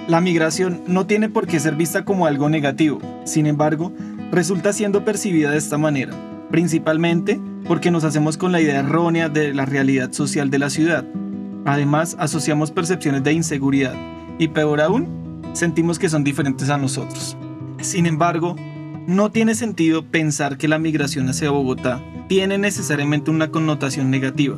La 0.07 0.21
migración 0.21 0.81
no 0.87 1.05
tiene 1.05 1.29
por 1.29 1.45
qué 1.45 1.59
ser 1.59 1.75
vista 1.75 2.05
como 2.05 2.25
algo 2.25 2.49
negativo, 2.49 2.99
sin 3.25 3.45
embargo, 3.45 3.93
resulta 4.31 4.73
siendo 4.73 5.05
percibida 5.05 5.51
de 5.51 5.57
esta 5.57 5.77
manera, 5.77 6.13
principalmente 6.49 7.39
porque 7.67 7.91
nos 7.91 8.03
hacemos 8.03 8.37
con 8.37 8.51
la 8.51 8.61
idea 8.61 8.79
errónea 8.79 9.29
de 9.29 9.53
la 9.53 9.65
realidad 9.65 10.11
social 10.11 10.49
de 10.49 10.59
la 10.59 10.71
ciudad. 10.71 11.05
Además, 11.65 12.15
asociamos 12.19 12.71
percepciones 12.71 13.23
de 13.23 13.33
inseguridad 13.33 13.93
y 14.39 14.47
peor 14.47 14.81
aún, 14.81 15.43
sentimos 15.53 15.99
que 15.99 16.09
son 16.09 16.23
diferentes 16.23 16.69
a 16.69 16.77
nosotros. 16.77 17.37
Sin 17.81 18.05
embargo, 18.05 18.55
no 19.07 19.31
tiene 19.31 19.55
sentido 19.55 20.03
pensar 20.03 20.57
que 20.57 20.67
la 20.67 20.79
migración 20.79 21.29
hacia 21.29 21.49
Bogotá 21.49 22.03
tiene 22.27 22.57
necesariamente 22.57 23.31
una 23.31 23.51
connotación 23.51 24.11
negativa, 24.11 24.57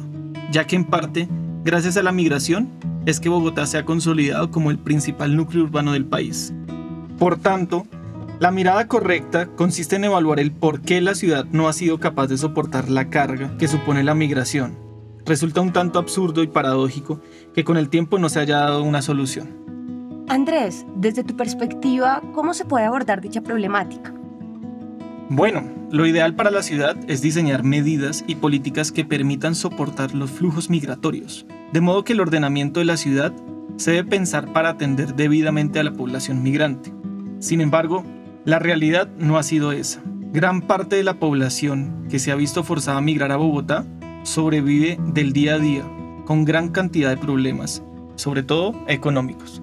ya 0.51 0.65
que 0.65 0.75
en 0.75 0.85
parte, 0.85 1.29
gracias 1.63 1.97
a 1.97 2.03
la 2.03 2.11
migración, 2.11 2.69
es 3.05 3.19
que 3.19 3.29
Bogotá 3.29 3.65
se 3.65 3.77
ha 3.77 3.85
consolidado 3.85 4.51
como 4.51 4.71
el 4.71 4.79
principal 4.79 5.35
núcleo 5.35 5.63
urbano 5.63 5.93
del 5.93 6.05
país. 6.05 6.53
Por 7.19 7.37
tanto, 7.37 7.85
la 8.39 8.49
mirada 8.49 8.87
correcta 8.87 9.45
consiste 9.45 9.95
en 9.95 10.05
evaluar 10.05 10.39
el 10.39 10.51
por 10.51 10.81
qué 10.81 10.99
la 10.99 11.13
ciudad 11.13 11.45
no 11.51 11.69
ha 11.69 11.73
sido 11.73 11.99
capaz 11.99 12.27
de 12.27 12.37
soportar 12.37 12.89
la 12.89 13.09
carga 13.09 13.55
que 13.57 13.67
supone 13.67 14.03
la 14.03 14.15
migración. 14.15 14.77
Resulta 15.25 15.61
un 15.61 15.71
tanto 15.71 15.99
absurdo 15.99 16.41
y 16.41 16.47
paradójico 16.47 17.21
que 17.53 17.63
con 17.63 17.77
el 17.77 17.89
tiempo 17.89 18.17
no 18.17 18.29
se 18.29 18.39
haya 18.39 18.57
dado 18.57 18.81
una 18.81 19.03
solución. 19.03 19.60
Andrés, 20.31 20.85
desde 20.95 21.25
tu 21.25 21.35
perspectiva, 21.35 22.21
¿cómo 22.33 22.53
se 22.53 22.63
puede 22.63 22.85
abordar 22.85 23.19
dicha 23.19 23.41
problemática? 23.41 24.13
Bueno, 25.27 25.61
lo 25.91 26.05
ideal 26.05 26.35
para 26.35 26.51
la 26.51 26.63
ciudad 26.63 26.95
es 27.09 27.21
diseñar 27.21 27.65
medidas 27.65 28.23
y 28.27 28.35
políticas 28.35 28.93
que 28.93 29.03
permitan 29.03 29.55
soportar 29.55 30.15
los 30.15 30.31
flujos 30.31 30.69
migratorios, 30.69 31.45
de 31.73 31.81
modo 31.81 32.05
que 32.05 32.13
el 32.13 32.21
ordenamiento 32.21 32.79
de 32.79 32.85
la 32.85 32.95
ciudad 32.95 33.33
se 33.75 33.91
debe 33.91 34.09
pensar 34.09 34.53
para 34.53 34.69
atender 34.69 35.15
debidamente 35.15 35.79
a 35.79 35.83
la 35.83 35.91
población 35.91 36.41
migrante. 36.41 36.93
Sin 37.39 37.59
embargo, 37.59 38.05
la 38.45 38.57
realidad 38.57 39.09
no 39.17 39.37
ha 39.37 39.43
sido 39.43 39.73
esa. 39.73 40.01
Gran 40.31 40.61
parte 40.61 40.95
de 40.95 41.03
la 41.03 41.19
población 41.19 42.07
que 42.09 42.19
se 42.19 42.31
ha 42.31 42.35
visto 42.35 42.63
forzada 42.63 42.99
a 42.99 43.01
migrar 43.01 43.33
a 43.33 43.35
Bogotá 43.35 43.85
sobrevive 44.23 44.97
del 45.07 45.33
día 45.33 45.55
a 45.55 45.59
día 45.59 45.83
con 46.23 46.45
gran 46.45 46.69
cantidad 46.69 47.09
de 47.09 47.17
problemas, 47.17 47.83
sobre 48.15 48.43
todo 48.43 48.73
económicos. 48.87 49.61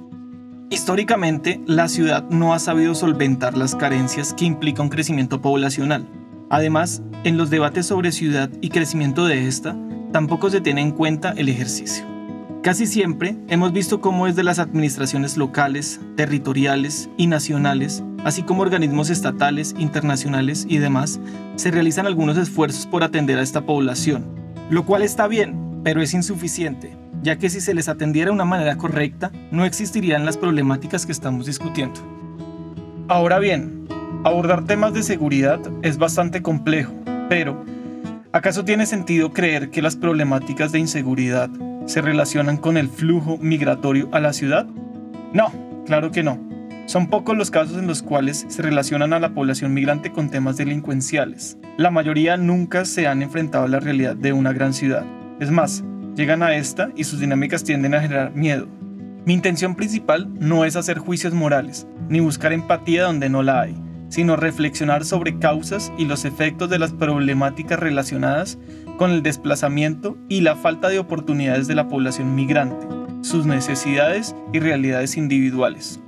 Históricamente, 0.71 1.63
la 1.67 1.89
ciudad 1.89 2.29
no 2.29 2.53
ha 2.53 2.59
sabido 2.59 2.95
solventar 2.95 3.57
las 3.57 3.75
carencias 3.75 4.35
que 4.35 4.45
implica 4.45 4.83
un 4.83 4.91
crecimiento 4.91 5.41
poblacional. 5.41 6.07
Además, 6.51 7.03
en 7.25 7.39
los 7.39 7.49
debates 7.49 7.87
sobre 7.87 8.13
ciudad 8.13 8.51
y 8.61 8.69
crecimiento 8.69 9.25
de 9.25 9.49
esta, 9.49 9.75
tampoco 10.13 10.51
se 10.51 10.61
tiene 10.61 10.83
en 10.83 10.91
cuenta 10.91 11.33
el 11.37 11.49
ejercicio. 11.49 12.05
Casi 12.63 12.87
siempre 12.87 13.35
hemos 13.49 13.73
visto 13.73 14.03
cómo 14.03 14.27
desde 14.27 14.43
las 14.45 14.59
administraciones 14.59 15.39
locales, 15.39 16.01
territoriales 16.17 17.09
y 17.17 17.29
nacionales, 17.29 18.03
así 18.25 18.43
como 18.43 18.61
organismos 18.61 19.09
estatales, 19.09 19.75
internacionales 19.79 20.67
y 20.69 20.77
demás, 20.77 21.19
se 21.57 21.71
realizan 21.71 22.07
algunos 22.07 22.37
esfuerzos 22.37 22.87
por 22.87 23.05
atender 23.05 23.39
a 23.39 23.43
esta 23.43 23.65
población, 23.65 24.27
lo 24.69 24.85
cual 24.85 25.01
está 25.01 25.29
bien, 25.29 25.81
pero 25.83 26.03
es 26.03 26.13
insuficiente, 26.13 26.95
ya 27.23 27.37
que 27.37 27.51
si 27.51 27.61
se 27.61 27.75
les 27.75 27.89
atendiera 27.89 28.31
de 28.31 28.35
una 28.35 28.45
manera 28.45 28.77
correcta, 28.77 29.33
no 29.51 29.65
existirían 29.65 30.25
las 30.25 30.37
problemáticas 30.37 31.07
que 31.07 31.13
estamos 31.13 31.47
discutiendo. 31.47 32.01
Ahora 33.09 33.39
bien, 33.39 33.87
abordar 34.25 34.65
temas 34.65 34.93
de 34.93 35.03
seguridad 35.03 35.61
es 35.83 35.99
bastante 35.99 36.43
complejo, 36.43 36.93
pero 37.29 37.65
¿acaso 38.33 38.65
tiene 38.65 38.87
sentido 38.87 39.33
creer 39.33 39.71
que 39.71 39.83
las 39.83 39.97
problemáticas 39.97 40.73
de 40.73 40.79
inseguridad 40.79 41.51
se 41.87 42.03
relacionan 42.03 42.59
con 42.59 42.77
el 42.77 42.89
flujo 42.89 43.39
migratorio 43.39 44.09
a 44.13 44.21
la 44.21 44.33
ciudad? 44.33 44.67
No, 45.33 45.53
claro 45.87 46.11
que 46.11 46.23
no. 46.23 46.39
Son 46.87 47.09
pocos 47.09 47.37
los 47.37 47.51
casos 47.51 47.77
en 47.77 47.87
los 47.87 48.03
cuales 48.03 48.47
se 48.49 48.63
relacionan 48.63 49.13
a 49.13 49.21
la 49.21 49.35
población 49.35 49.75
migrante 49.75 50.11
con 50.11 50.31
temas 50.31 50.57
delincuenciales. 50.57 51.59
La 51.77 51.91
mayoría 51.91 52.39
nunca 52.39 52.87
se 52.87 53.07
han 53.07 53.23
enfrentado 53.23 53.65
a 53.65 53.69
la 53.69 53.81
realidad 53.81 54.17
de 54.17 54.33
una 54.33 54.55
gran 54.55 54.73
ciudad. 54.73 55.05
Es 55.39 55.51
más, 55.51 55.85
llegan 56.19 56.43
a 56.43 56.57
esta 56.57 56.91
y 56.97 57.05
sus 57.05 57.21
dinámicas 57.21 57.63
tienden 57.63 57.95
a 57.95 58.01
generar 58.01 58.35
miedo. 58.35 58.67
Mi 59.25 59.35
intención 59.35 59.77
principal 59.77 60.29
no 60.41 60.65
es 60.65 60.75
hacer 60.75 60.99
juicios 60.99 61.33
morales, 61.33 61.87
ni 62.09 62.19
buscar 62.19 62.53
empatía 62.53 63.05
donde 63.05 63.29
no 63.29 63.45
la 63.45 63.61
hay, 63.61 63.81
sino 64.09 64.35
reflexionar 64.35 65.05
sobre 65.05 65.39
causas 65.39 65.93
y 65.97 66.07
los 66.07 66.25
efectos 66.25 66.71
de 66.71 66.81
las 66.81 66.93
problemáticas 66.93 67.79
relacionadas 67.79 68.59
con 68.97 69.13
el 69.13 69.23
desplazamiento 69.23 70.19
y 70.29 70.41
la 70.41 70.57
falta 70.57 70.89
de 70.89 70.99
oportunidades 70.99 71.69
de 71.69 71.77
la 71.77 71.87
población 71.87 72.35
migrante, 72.35 72.89
sus 73.21 73.47
necesidades 73.47 74.35
y 74.53 74.59
realidades 74.59 75.17
individuales. 75.17 76.01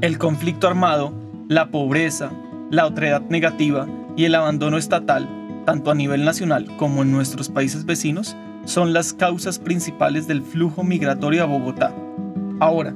El 0.00 0.18
conflicto 0.18 0.66
armado, 0.66 1.14
la 1.46 1.70
pobreza, 1.70 2.32
la 2.72 2.84
otredad 2.84 3.22
negativa 3.28 3.86
y 4.16 4.24
el 4.24 4.34
abandono 4.34 4.76
estatal, 4.76 5.28
tanto 5.66 5.92
a 5.92 5.94
nivel 5.94 6.24
nacional 6.24 6.66
como 6.78 7.02
en 7.02 7.12
nuestros 7.12 7.48
países 7.48 7.84
vecinos, 7.84 8.36
son 8.64 8.92
las 8.92 9.12
causas 9.12 9.58
principales 9.58 10.26
del 10.26 10.42
flujo 10.42 10.84
migratorio 10.84 11.42
a 11.42 11.46
Bogotá. 11.46 11.94
Ahora, 12.60 12.94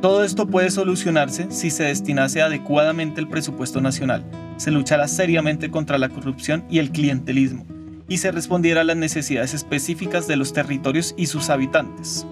todo 0.00 0.22
esto 0.22 0.46
puede 0.46 0.70
solucionarse 0.70 1.50
si 1.50 1.70
se 1.70 1.84
destinase 1.84 2.40
adecuadamente 2.40 3.20
el 3.20 3.28
presupuesto 3.28 3.80
nacional, 3.80 4.24
se 4.56 4.70
luchara 4.70 5.08
seriamente 5.08 5.70
contra 5.70 5.98
la 5.98 6.08
corrupción 6.08 6.64
y 6.70 6.78
el 6.78 6.92
clientelismo, 6.92 7.66
y 8.08 8.18
se 8.18 8.30
respondiera 8.30 8.82
a 8.82 8.84
las 8.84 8.96
necesidades 8.96 9.54
específicas 9.54 10.28
de 10.28 10.36
los 10.36 10.52
territorios 10.52 11.14
y 11.16 11.26
sus 11.26 11.50
habitantes. 11.50 12.26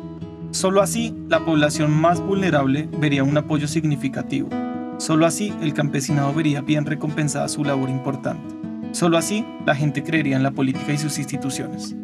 Solo 0.52 0.80
así, 0.80 1.12
la 1.28 1.44
población 1.44 1.90
más 1.90 2.20
vulnerable 2.20 2.88
vería 2.98 3.24
un 3.24 3.36
apoyo 3.36 3.66
significativo. 3.66 4.48
Solo 4.98 5.26
así, 5.26 5.52
el 5.60 5.74
campesinado 5.74 6.32
vería 6.32 6.60
bien 6.60 6.86
recompensada 6.86 7.48
su 7.48 7.64
labor 7.64 7.90
importante. 7.90 8.54
Solo 8.92 9.18
así, 9.18 9.44
la 9.66 9.74
gente 9.74 10.02
creería 10.02 10.36
en 10.36 10.42
la 10.42 10.52
política 10.52 10.92
y 10.92 10.98
sus 10.98 11.18
instituciones. 11.18 11.96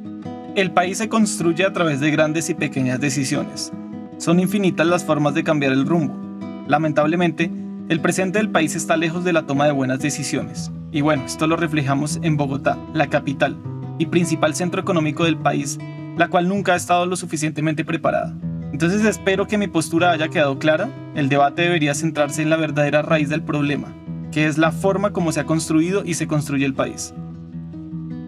El 0.54 0.70
país 0.70 0.98
se 0.98 1.08
construye 1.08 1.64
a 1.64 1.72
través 1.72 1.98
de 2.00 2.10
grandes 2.10 2.50
y 2.50 2.54
pequeñas 2.54 3.00
decisiones. 3.00 3.72
Son 4.18 4.38
infinitas 4.38 4.86
las 4.86 5.02
formas 5.02 5.32
de 5.32 5.44
cambiar 5.44 5.72
el 5.72 5.86
rumbo. 5.86 6.14
Lamentablemente, 6.68 7.50
el 7.88 8.00
presente 8.00 8.38
del 8.38 8.50
país 8.50 8.76
está 8.76 8.98
lejos 8.98 9.24
de 9.24 9.32
la 9.32 9.46
toma 9.46 9.64
de 9.64 9.72
buenas 9.72 10.00
decisiones. 10.00 10.70
Y 10.90 11.00
bueno, 11.00 11.24
esto 11.24 11.46
lo 11.46 11.56
reflejamos 11.56 12.20
en 12.22 12.36
Bogotá, 12.36 12.76
la 12.92 13.06
capital 13.06 13.56
y 13.98 14.04
principal 14.04 14.54
centro 14.54 14.82
económico 14.82 15.24
del 15.24 15.38
país, 15.38 15.78
la 16.18 16.28
cual 16.28 16.48
nunca 16.48 16.74
ha 16.74 16.76
estado 16.76 17.06
lo 17.06 17.16
suficientemente 17.16 17.82
preparada. 17.82 18.36
Entonces 18.72 19.06
espero 19.06 19.46
que 19.46 19.56
mi 19.56 19.68
postura 19.68 20.10
haya 20.10 20.28
quedado 20.28 20.58
clara. 20.58 20.90
El 21.14 21.30
debate 21.30 21.62
debería 21.62 21.94
centrarse 21.94 22.42
en 22.42 22.50
la 22.50 22.56
verdadera 22.56 23.00
raíz 23.00 23.30
del 23.30 23.42
problema, 23.42 23.88
que 24.30 24.46
es 24.46 24.58
la 24.58 24.70
forma 24.70 25.14
como 25.14 25.32
se 25.32 25.40
ha 25.40 25.46
construido 25.46 26.04
y 26.04 26.12
se 26.12 26.26
construye 26.26 26.66
el 26.66 26.74
país. 26.74 27.14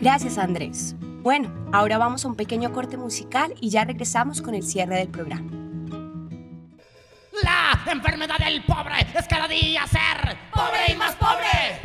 Gracias 0.00 0.38
Andrés. 0.38 0.96
Bueno, 1.24 1.50
ahora 1.72 1.96
vamos 1.96 2.22
a 2.26 2.28
un 2.28 2.34
pequeño 2.34 2.70
corte 2.74 2.98
musical 2.98 3.54
y 3.58 3.70
ya 3.70 3.86
regresamos 3.86 4.42
con 4.42 4.54
el 4.54 4.62
cierre 4.62 4.96
del 4.96 5.08
programa. 5.08 5.50
La 7.42 7.80
enfermedad 7.90 8.36
del 8.36 8.62
pobre 8.64 9.06
es 9.18 9.26
cada 9.26 9.48
día 9.48 9.86
ser 9.86 10.36
pobre 10.52 10.92
y 10.92 10.96
más 10.96 11.16
pobre. 11.16 11.80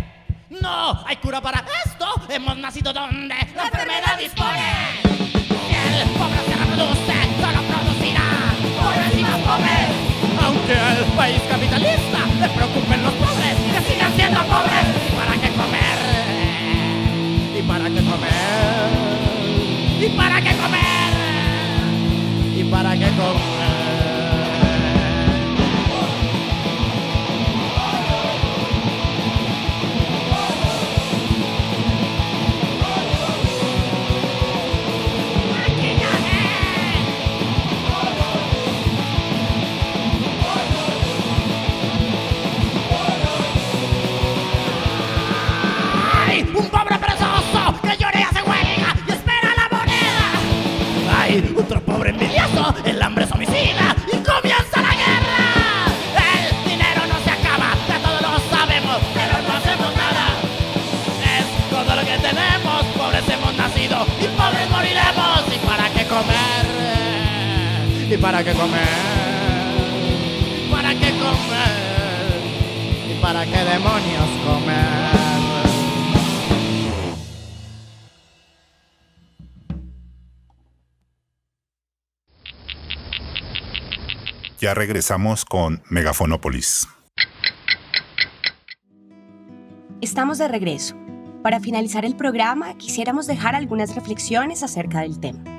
No 0.50 1.06
hay 1.08 1.16
cura 1.16 1.40
para 1.40 1.64
esto. 1.86 2.06
Hemos 2.28 2.58
nacido 2.58 2.92
donde 2.92 3.34
la 3.56 3.64
enfermedad 3.64 4.20
dispone. 4.20 5.00
el 5.08 6.10
pobre 6.18 6.40
se 6.46 6.56
reproduce, 6.58 7.14
solo 7.40 7.62
producirá 7.64 8.28
pobres 8.78 9.20
y 9.20 9.24
más 9.24 9.40
pobres. 9.40 10.44
Aunque 10.44 10.74
al 10.78 11.06
país 11.16 11.42
capitalista 11.50 12.26
le 12.42 12.50
preocupen 12.50 13.04
los 13.04 13.14
pobres, 13.14 13.69
para 68.22 68.44
qué 68.44 68.54
comer? 68.54 68.80
¿Para 70.72 70.90
qué 70.92 71.12
comer? 71.12 72.40
¿Y 73.10 73.22
para 73.22 73.46
qué 73.46 73.64
demonios 73.64 74.30
comer? 74.46 75.20
Ya 84.60 84.74
regresamos 84.74 85.46
con 85.46 85.82
Megafonópolis. 85.90 86.88
Estamos 90.02 90.38
de 90.38 90.50
regreso. 90.50 90.98
Para 91.44 91.62
finalizar 91.62 92.04
el 92.04 92.18
programa, 92.18 92.78
quisiéramos 92.78 93.26
dejar 93.26 93.56
algunas 93.56 93.96
reflexiones 93.96 94.62
acerca 94.64 95.00
del 95.00 95.22
tema. 95.22 95.59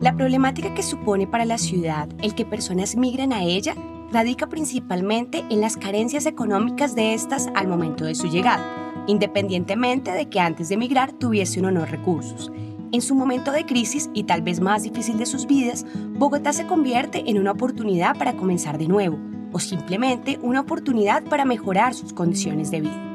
La 0.00 0.14
problemática 0.14 0.74
que 0.74 0.84
supone 0.84 1.26
para 1.26 1.44
la 1.44 1.58
ciudad 1.58 2.08
el 2.22 2.36
que 2.36 2.44
personas 2.44 2.96
migren 2.96 3.32
a 3.32 3.42
ella 3.42 3.74
radica 4.12 4.46
principalmente 4.46 5.44
en 5.50 5.60
las 5.60 5.76
carencias 5.76 6.24
económicas 6.24 6.94
de 6.94 7.14
estas 7.14 7.48
al 7.56 7.66
momento 7.66 8.04
de 8.04 8.14
su 8.14 8.28
llegada, 8.28 8.64
independientemente 9.08 10.12
de 10.12 10.28
que 10.28 10.38
antes 10.38 10.68
de 10.68 10.76
emigrar 10.76 11.12
tuviesen 11.12 11.64
o 11.64 11.72
no 11.72 11.84
recursos. 11.84 12.52
En 12.92 13.02
su 13.02 13.16
momento 13.16 13.50
de 13.50 13.66
crisis 13.66 14.08
y 14.14 14.22
tal 14.22 14.42
vez 14.42 14.60
más 14.60 14.84
difícil 14.84 15.18
de 15.18 15.26
sus 15.26 15.46
vidas, 15.46 15.84
Bogotá 16.16 16.52
se 16.52 16.66
convierte 16.66 17.24
en 17.26 17.38
una 17.38 17.50
oportunidad 17.50 18.16
para 18.16 18.34
comenzar 18.34 18.78
de 18.78 18.86
nuevo 18.86 19.18
o 19.52 19.58
simplemente 19.58 20.38
una 20.42 20.60
oportunidad 20.60 21.24
para 21.24 21.44
mejorar 21.44 21.94
sus 21.94 22.12
condiciones 22.12 22.70
de 22.70 22.82
vida. 22.82 23.07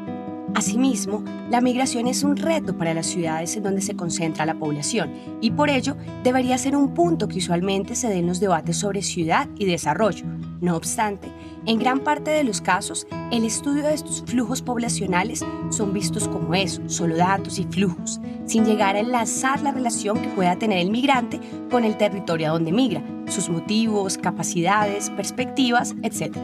Asimismo, 0.56 1.24
la 1.50 1.62
migración 1.62 2.08
es 2.08 2.24
un 2.24 2.38
reto 2.38 2.78
para 2.78 2.94
las 2.94 3.08
ciudades 3.08 3.56
en 3.58 3.64
donde 3.64 3.82
se 3.82 3.96
concentra 3.96 4.46
la 4.46 4.54
población 4.54 5.12
y 5.42 5.52
por 5.52 5.70
ello 5.70 5.98
debería 6.24 6.58
ser 6.58 6.76
un 6.76 6.94
punto 6.94 7.28
que 7.28 7.40
usualmente 7.40 7.96
se 7.96 8.08
den 8.08 8.28
los 8.28 8.40
debates 8.40 8.78
sobre 8.78 9.02
ciudad 9.02 9.50
y 9.58 9.66
desarrollo. 9.66 10.26
No 10.62 10.78
obstante, 10.78 11.30
en 11.66 11.80
gran 11.80 12.00
parte 12.00 12.32
de 12.32 12.44
los 12.44 12.62
casos, 12.62 13.08
el 13.32 13.46
estudio 13.46 13.84
de 13.84 13.96
estos 13.96 14.24
flujos 14.28 14.62
poblacionales 14.62 15.44
son 15.70 15.92
vistos 15.92 16.28
como 16.28 16.54
eso, 16.54 16.82
solo 16.88 17.18
datos 17.18 17.58
y 17.58 17.64
flujos, 17.64 18.22
sin 18.46 18.64
llegar 18.64 18.96
a 18.96 19.00
enlazar 19.00 19.62
la 19.62 19.72
relación 19.72 20.22
que 20.22 20.30
pueda 20.30 20.58
tener 20.58 20.78
el 20.78 20.92
migrante 20.92 21.40
con 21.72 21.84
el 21.84 21.98
territorio 21.98 22.48
a 22.50 22.52
donde 22.52 22.72
migra, 22.72 23.04
sus 23.28 23.50
motivos, 23.50 24.18
capacidades, 24.18 25.10
perspectivas, 25.10 25.96
etc. 26.04 26.38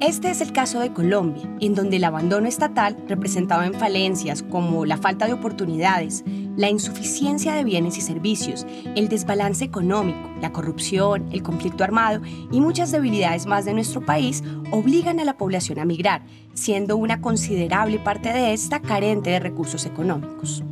Este 0.00 0.30
es 0.30 0.40
el 0.40 0.52
caso 0.52 0.78
de 0.78 0.92
Colombia, 0.92 1.42
en 1.58 1.74
donde 1.74 1.96
el 1.96 2.04
abandono 2.04 2.46
estatal, 2.46 2.96
representado 3.08 3.64
en 3.64 3.74
falencias 3.74 4.44
como 4.44 4.86
la 4.86 4.96
falta 4.96 5.26
de 5.26 5.32
oportunidades, 5.32 6.22
la 6.56 6.70
insuficiencia 6.70 7.52
de 7.54 7.64
bienes 7.64 7.98
y 7.98 8.00
servicios, 8.00 8.64
el 8.94 9.08
desbalance 9.08 9.64
económico, 9.64 10.30
la 10.40 10.52
corrupción, 10.52 11.26
el 11.32 11.42
conflicto 11.42 11.82
armado 11.82 12.20
y 12.52 12.60
muchas 12.60 12.92
debilidades 12.92 13.46
más 13.46 13.64
de 13.64 13.74
nuestro 13.74 14.00
país 14.00 14.44
obligan 14.70 15.18
a 15.18 15.24
la 15.24 15.36
población 15.36 15.80
a 15.80 15.84
migrar, 15.84 16.22
siendo 16.54 16.96
una 16.96 17.20
considerable 17.20 17.98
parte 17.98 18.32
de 18.32 18.52
esta 18.52 18.80
carente 18.80 19.30
de 19.30 19.40
recursos 19.40 19.84
económicos. 19.84 20.62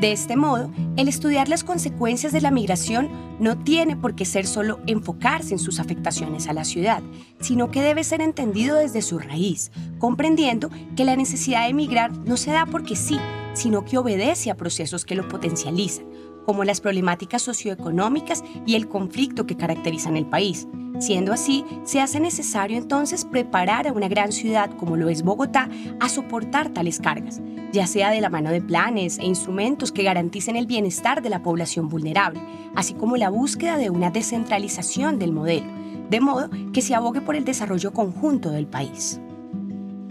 De 0.00 0.12
este 0.12 0.34
modo, 0.34 0.70
el 0.96 1.08
estudiar 1.08 1.50
las 1.50 1.62
consecuencias 1.62 2.32
de 2.32 2.40
la 2.40 2.50
migración 2.50 3.10
no 3.38 3.58
tiene 3.58 3.96
por 3.96 4.14
qué 4.14 4.24
ser 4.24 4.46
solo 4.46 4.80
enfocarse 4.86 5.52
en 5.52 5.58
sus 5.58 5.78
afectaciones 5.78 6.48
a 6.48 6.54
la 6.54 6.64
ciudad, 6.64 7.02
sino 7.38 7.70
que 7.70 7.82
debe 7.82 8.02
ser 8.02 8.22
entendido 8.22 8.76
desde 8.76 9.02
su 9.02 9.18
raíz, 9.18 9.70
comprendiendo 9.98 10.70
que 10.96 11.04
la 11.04 11.16
necesidad 11.16 11.64
de 11.64 11.70
emigrar 11.72 12.12
no 12.12 12.38
se 12.38 12.50
da 12.50 12.64
porque 12.64 12.96
sí, 12.96 13.18
sino 13.52 13.84
que 13.84 13.98
obedece 13.98 14.50
a 14.50 14.56
procesos 14.56 15.04
que 15.04 15.16
lo 15.16 15.28
potencializan, 15.28 16.06
como 16.46 16.64
las 16.64 16.80
problemáticas 16.80 17.42
socioeconómicas 17.42 18.42
y 18.66 18.74
el 18.74 18.88
conflicto 18.88 19.46
que 19.46 19.56
caracterizan 19.56 20.16
el 20.16 20.26
país. 20.26 20.66
Siendo 21.00 21.32
así, 21.32 21.64
se 21.84 22.00
hace 22.00 22.20
necesario 22.20 22.76
entonces 22.76 23.24
preparar 23.24 23.88
a 23.88 23.92
una 23.92 24.08
gran 24.08 24.32
ciudad 24.32 24.70
como 24.76 24.96
lo 24.96 25.08
es 25.08 25.22
Bogotá 25.22 25.70
a 25.98 26.08
soportar 26.10 26.68
tales 26.70 27.00
cargas, 27.00 27.40
ya 27.72 27.86
sea 27.86 28.10
de 28.10 28.20
la 28.20 28.28
mano 28.28 28.50
de 28.50 28.60
planes 28.60 29.18
e 29.18 29.24
instrumentos 29.24 29.92
que 29.92 30.02
garanticen 30.02 30.56
el 30.56 30.66
bienestar 30.66 31.22
de 31.22 31.30
la 31.30 31.42
población 31.42 31.88
vulnerable, 31.88 32.42
así 32.74 32.92
como 32.92 33.16
la 33.16 33.30
búsqueda 33.30 33.78
de 33.78 33.88
una 33.88 34.10
descentralización 34.10 35.18
del 35.18 35.32
modelo, 35.32 35.66
de 36.10 36.20
modo 36.20 36.50
que 36.72 36.82
se 36.82 36.94
abogue 36.94 37.22
por 37.22 37.34
el 37.34 37.46
desarrollo 37.46 37.92
conjunto 37.92 38.50
del 38.50 38.66
país. 38.66 39.20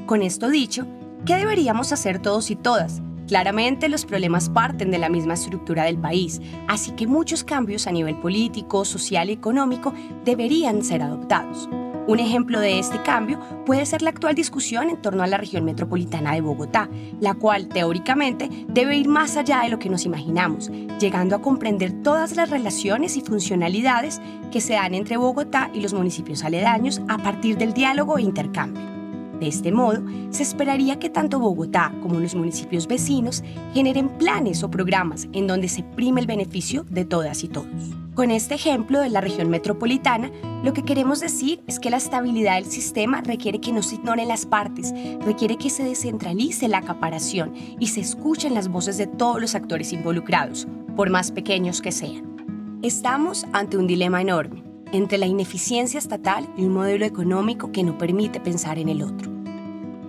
Con 0.08 0.24
esto 0.24 0.50
dicho, 0.50 0.88
¿qué 1.24 1.36
deberíamos 1.36 1.92
hacer 1.92 2.20
todos 2.20 2.50
y 2.50 2.56
todas? 2.56 3.04
Claramente 3.30 3.90
los 3.90 4.06
problemas 4.06 4.50
parten 4.50 4.90
de 4.90 4.98
la 4.98 5.08
misma 5.08 5.36
estructura 5.36 5.84
del 5.84 6.00
país, 6.00 6.42
así 6.68 6.94
que 6.94 7.06
muchos 7.06 7.44
cambios 7.44 7.86
a 7.86 7.92
nivel 7.92 8.16
político, 8.20 8.86
social 8.86 9.30
y 9.30 9.34
económico 9.34 9.94
deberían 10.26 10.84
ser 10.84 11.04
adoptados. 11.04 11.70
Un 12.08 12.20
ejemplo 12.20 12.60
de 12.60 12.80
este 12.80 13.00
cambio 13.04 13.40
puede 13.68 13.86
ser 13.86 14.02
la 14.02 14.10
actual 14.10 14.34
discusión 14.34 14.90
en 14.90 15.00
torno 15.00 15.22
a 15.22 15.28
la 15.28 15.38
región 15.38 15.64
metropolitana 15.64 16.34
de 16.34 16.42
Bogotá, 16.42 16.90
la 17.20 17.36
cual 17.36 17.68
teóricamente 17.68 18.50
debe 18.68 18.98
ir 18.98 19.08
más 19.08 19.38
allá 19.38 19.62
de 19.62 19.70
lo 19.70 19.78
que 19.78 19.92
nos 19.92 20.06
imaginamos, 20.08 20.72
llegando 21.00 21.36
a 21.36 21.42
comprender 21.44 22.02
todas 22.02 22.36
las 22.36 22.50
relaciones 22.50 23.16
y 23.16 23.22
funcionalidades 23.22 24.20
que 24.52 24.60
se 24.60 24.74
dan 24.74 24.96
entre 24.96 25.18
Bogotá 25.18 25.70
y 25.72 25.82
los 25.82 25.94
municipios 25.94 26.44
aledaños 26.44 27.00
a 27.08 27.20
partir 27.20 27.60
del 27.60 27.74
diálogo 27.74 28.18
e 28.18 28.24
intercambio. 28.24 28.99
De 29.40 29.48
este 29.48 29.72
modo, 29.72 30.02
se 30.32 30.44
esperaría 30.44 31.00
que 31.00 31.10
tanto 31.10 31.40
Bogotá 31.40 31.94
como 32.02 32.20
los 32.20 32.36
municipios 32.36 32.88
vecinos 32.88 33.44
generen 33.74 34.10
planes 34.10 34.64
o 34.64 34.70
programas 34.70 35.28
en 35.32 35.48
donde 35.48 35.70
se 35.70 35.84
prime 35.84 36.20
el 36.20 36.28
beneficio 36.28 36.86
de 36.90 37.06
todas 37.06 37.44
y 37.44 37.48
todos. 37.48 37.68
Con 38.16 38.32
este 38.32 38.56
ejemplo 38.56 39.00
de 39.00 39.10
la 39.10 39.22
región 39.22 39.50
metropolitana, 39.50 40.30
lo 40.62 40.74
que 40.74 40.84
queremos 40.84 41.22
decir 41.22 41.62
es 41.68 41.80
que 41.80 41.90
la 41.90 41.98
estabilidad 41.98 42.56
del 42.56 42.66
sistema 42.66 43.22
requiere 43.22 43.62
que 43.62 43.72
no 43.72 43.82
se 43.82 43.96
ignoren 43.96 44.28
las 44.28 44.46
partes, 44.46 44.94
requiere 45.22 45.56
que 45.56 45.70
se 45.70 45.86
descentralice 45.86 46.68
la 46.68 46.80
acaparación 46.80 47.54
y 47.80 47.88
se 47.88 48.02
escuchen 48.02 48.54
las 48.54 48.68
voces 48.68 48.98
de 48.98 49.08
todos 49.08 49.40
los 49.40 49.56
actores 49.56 49.94
involucrados, 49.94 50.68
por 50.98 51.10
más 51.10 51.32
pequeños 51.32 51.82
que 51.82 51.94
sean. 51.94 52.80
Estamos 52.82 53.46
ante 53.54 53.78
un 53.78 53.88
dilema 53.88 54.22
enorme 54.22 54.64
entre 54.92 55.18
la 55.18 55.28
ineficiencia 55.28 55.98
estatal 55.98 56.48
y 56.58 56.64
un 56.64 56.74
modelo 56.74 57.06
económico 57.06 57.72
que 57.72 57.84
no 57.84 57.98
permite 57.98 58.40
pensar 58.40 58.80
en 58.80 58.90
el 58.90 59.02
otro. 59.02 59.29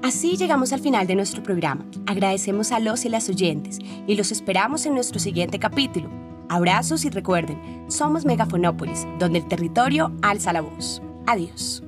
Así 0.02 0.38
llegamos 0.38 0.72
al 0.72 0.80
final 0.80 1.06
de 1.06 1.14
nuestro 1.14 1.42
programa. 1.42 1.84
Agradecemos 2.06 2.72
a 2.72 2.80
los 2.80 3.04
y 3.04 3.10
las 3.10 3.28
oyentes 3.28 3.78
y 4.06 4.14
los 4.16 4.32
esperamos 4.32 4.86
en 4.86 4.94
nuestro 4.94 5.20
siguiente 5.20 5.58
capítulo. 5.58 6.10
Abrazos 6.48 7.04
y 7.04 7.10
recuerden, 7.10 7.84
somos 7.88 8.24
Megafonópolis, 8.24 9.06
donde 9.18 9.40
el 9.40 9.48
territorio 9.48 10.10
alza 10.22 10.54
la 10.54 10.62
voz. 10.62 11.02
Adiós. 11.26 11.82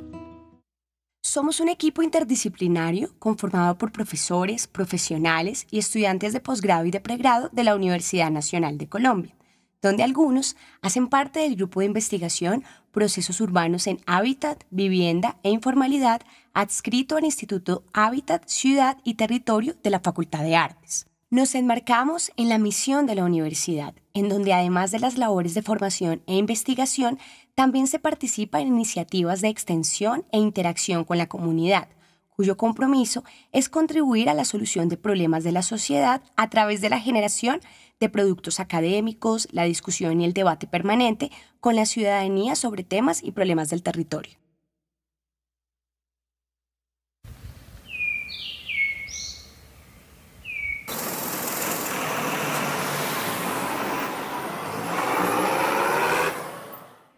Somos 1.22 1.58
un 1.60 1.70
equipo 1.70 2.02
interdisciplinario 2.02 3.08
conformado 3.18 3.78
por 3.78 3.92
profesores, 3.92 4.66
profesionales 4.66 5.66
y 5.70 5.78
estudiantes 5.78 6.34
de 6.34 6.40
posgrado 6.40 6.84
y 6.84 6.90
de 6.90 7.00
pregrado 7.00 7.48
de 7.50 7.64
la 7.64 7.74
Universidad 7.74 8.30
Nacional 8.30 8.76
de 8.76 8.88
Colombia 8.88 9.34
donde 9.82 10.04
algunos 10.04 10.56
hacen 10.80 11.08
parte 11.08 11.40
del 11.40 11.56
grupo 11.56 11.80
de 11.80 11.86
investigación 11.86 12.64
Procesos 12.92 13.40
Urbanos 13.40 13.86
en 13.86 14.00
Hábitat, 14.06 14.64
Vivienda 14.70 15.38
e 15.42 15.50
Informalidad 15.50 16.20
adscrito 16.52 17.16
al 17.16 17.24
Instituto 17.24 17.84
Hábitat, 17.94 18.46
Ciudad 18.46 18.98
y 19.02 19.14
Territorio 19.14 19.74
de 19.82 19.90
la 19.90 20.00
Facultad 20.00 20.44
de 20.44 20.56
Artes. 20.56 21.06
Nos 21.30 21.54
enmarcamos 21.54 22.30
en 22.36 22.50
la 22.50 22.58
misión 22.58 23.06
de 23.06 23.14
la 23.14 23.24
universidad, 23.24 23.94
en 24.12 24.28
donde 24.28 24.52
además 24.52 24.90
de 24.90 24.98
las 24.98 25.16
labores 25.16 25.54
de 25.54 25.62
formación 25.62 26.22
e 26.26 26.36
investigación, 26.36 27.18
también 27.54 27.86
se 27.86 27.98
participa 27.98 28.60
en 28.60 28.68
iniciativas 28.68 29.40
de 29.40 29.48
extensión 29.48 30.26
e 30.30 30.38
interacción 30.38 31.04
con 31.04 31.16
la 31.16 31.28
comunidad, 31.28 31.88
cuyo 32.28 32.58
compromiso 32.58 33.24
es 33.52 33.70
contribuir 33.70 34.28
a 34.28 34.34
la 34.34 34.44
solución 34.44 34.90
de 34.90 34.98
problemas 34.98 35.44
de 35.44 35.52
la 35.52 35.62
sociedad 35.62 36.22
a 36.36 36.50
través 36.50 36.82
de 36.82 36.90
la 36.90 37.00
generación 37.00 37.60
de 38.02 38.08
productos 38.08 38.58
académicos, 38.58 39.46
la 39.52 39.62
discusión 39.62 40.20
y 40.20 40.24
el 40.24 40.34
debate 40.34 40.66
permanente 40.66 41.30
con 41.60 41.76
la 41.76 41.86
ciudadanía 41.86 42.56
sobre 42.56 42.82
temas 42.82 43.22
y 43.22 43.30
problemas 43.30 43.70
del 43.70 43.84
territorio. 43.84 44.36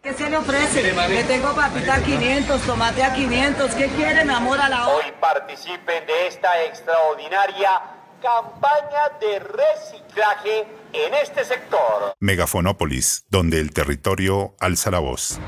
¿Qué 0.03 0.13
se 0.13 0.29
le 0.29 0.37
ofrece? 0.37 0.83
Le 0.83 1.23
tengo 1.23 1.55
papita 1.55 1.95
a 1.95 2.03
500, 2.03 2.61
tomate 2.61 3.03
a 3.03 3.11
500. 3.11 3.73
¿Qué 3.73 3.87
quiere, 3.87 4.23
mi 4.23 4.33
amor, 4.33 4.61
a 4.61 4.69
la 4.69 4.87
hora? 4.87 5.03
Hoy 5.03 5.11
participen 5.19 6.05
de 6.05 6.27
esta 6.27 6.63
extraordinaria 6.63 7.94
campaña 8.25 9.19
de 9.21 9.37
reciclaje 9.37 10.65
en 10.93 11.13
este 11.13 11.45
sector. 11.45 12.15
Megafonópolis, 12.19 13.23
donde 13.29 13.59
el 13.59 13.71
territorio 13.71 14.55
alza 14.59 14.89
la 14.89 14.97
voz. 14.97 15.39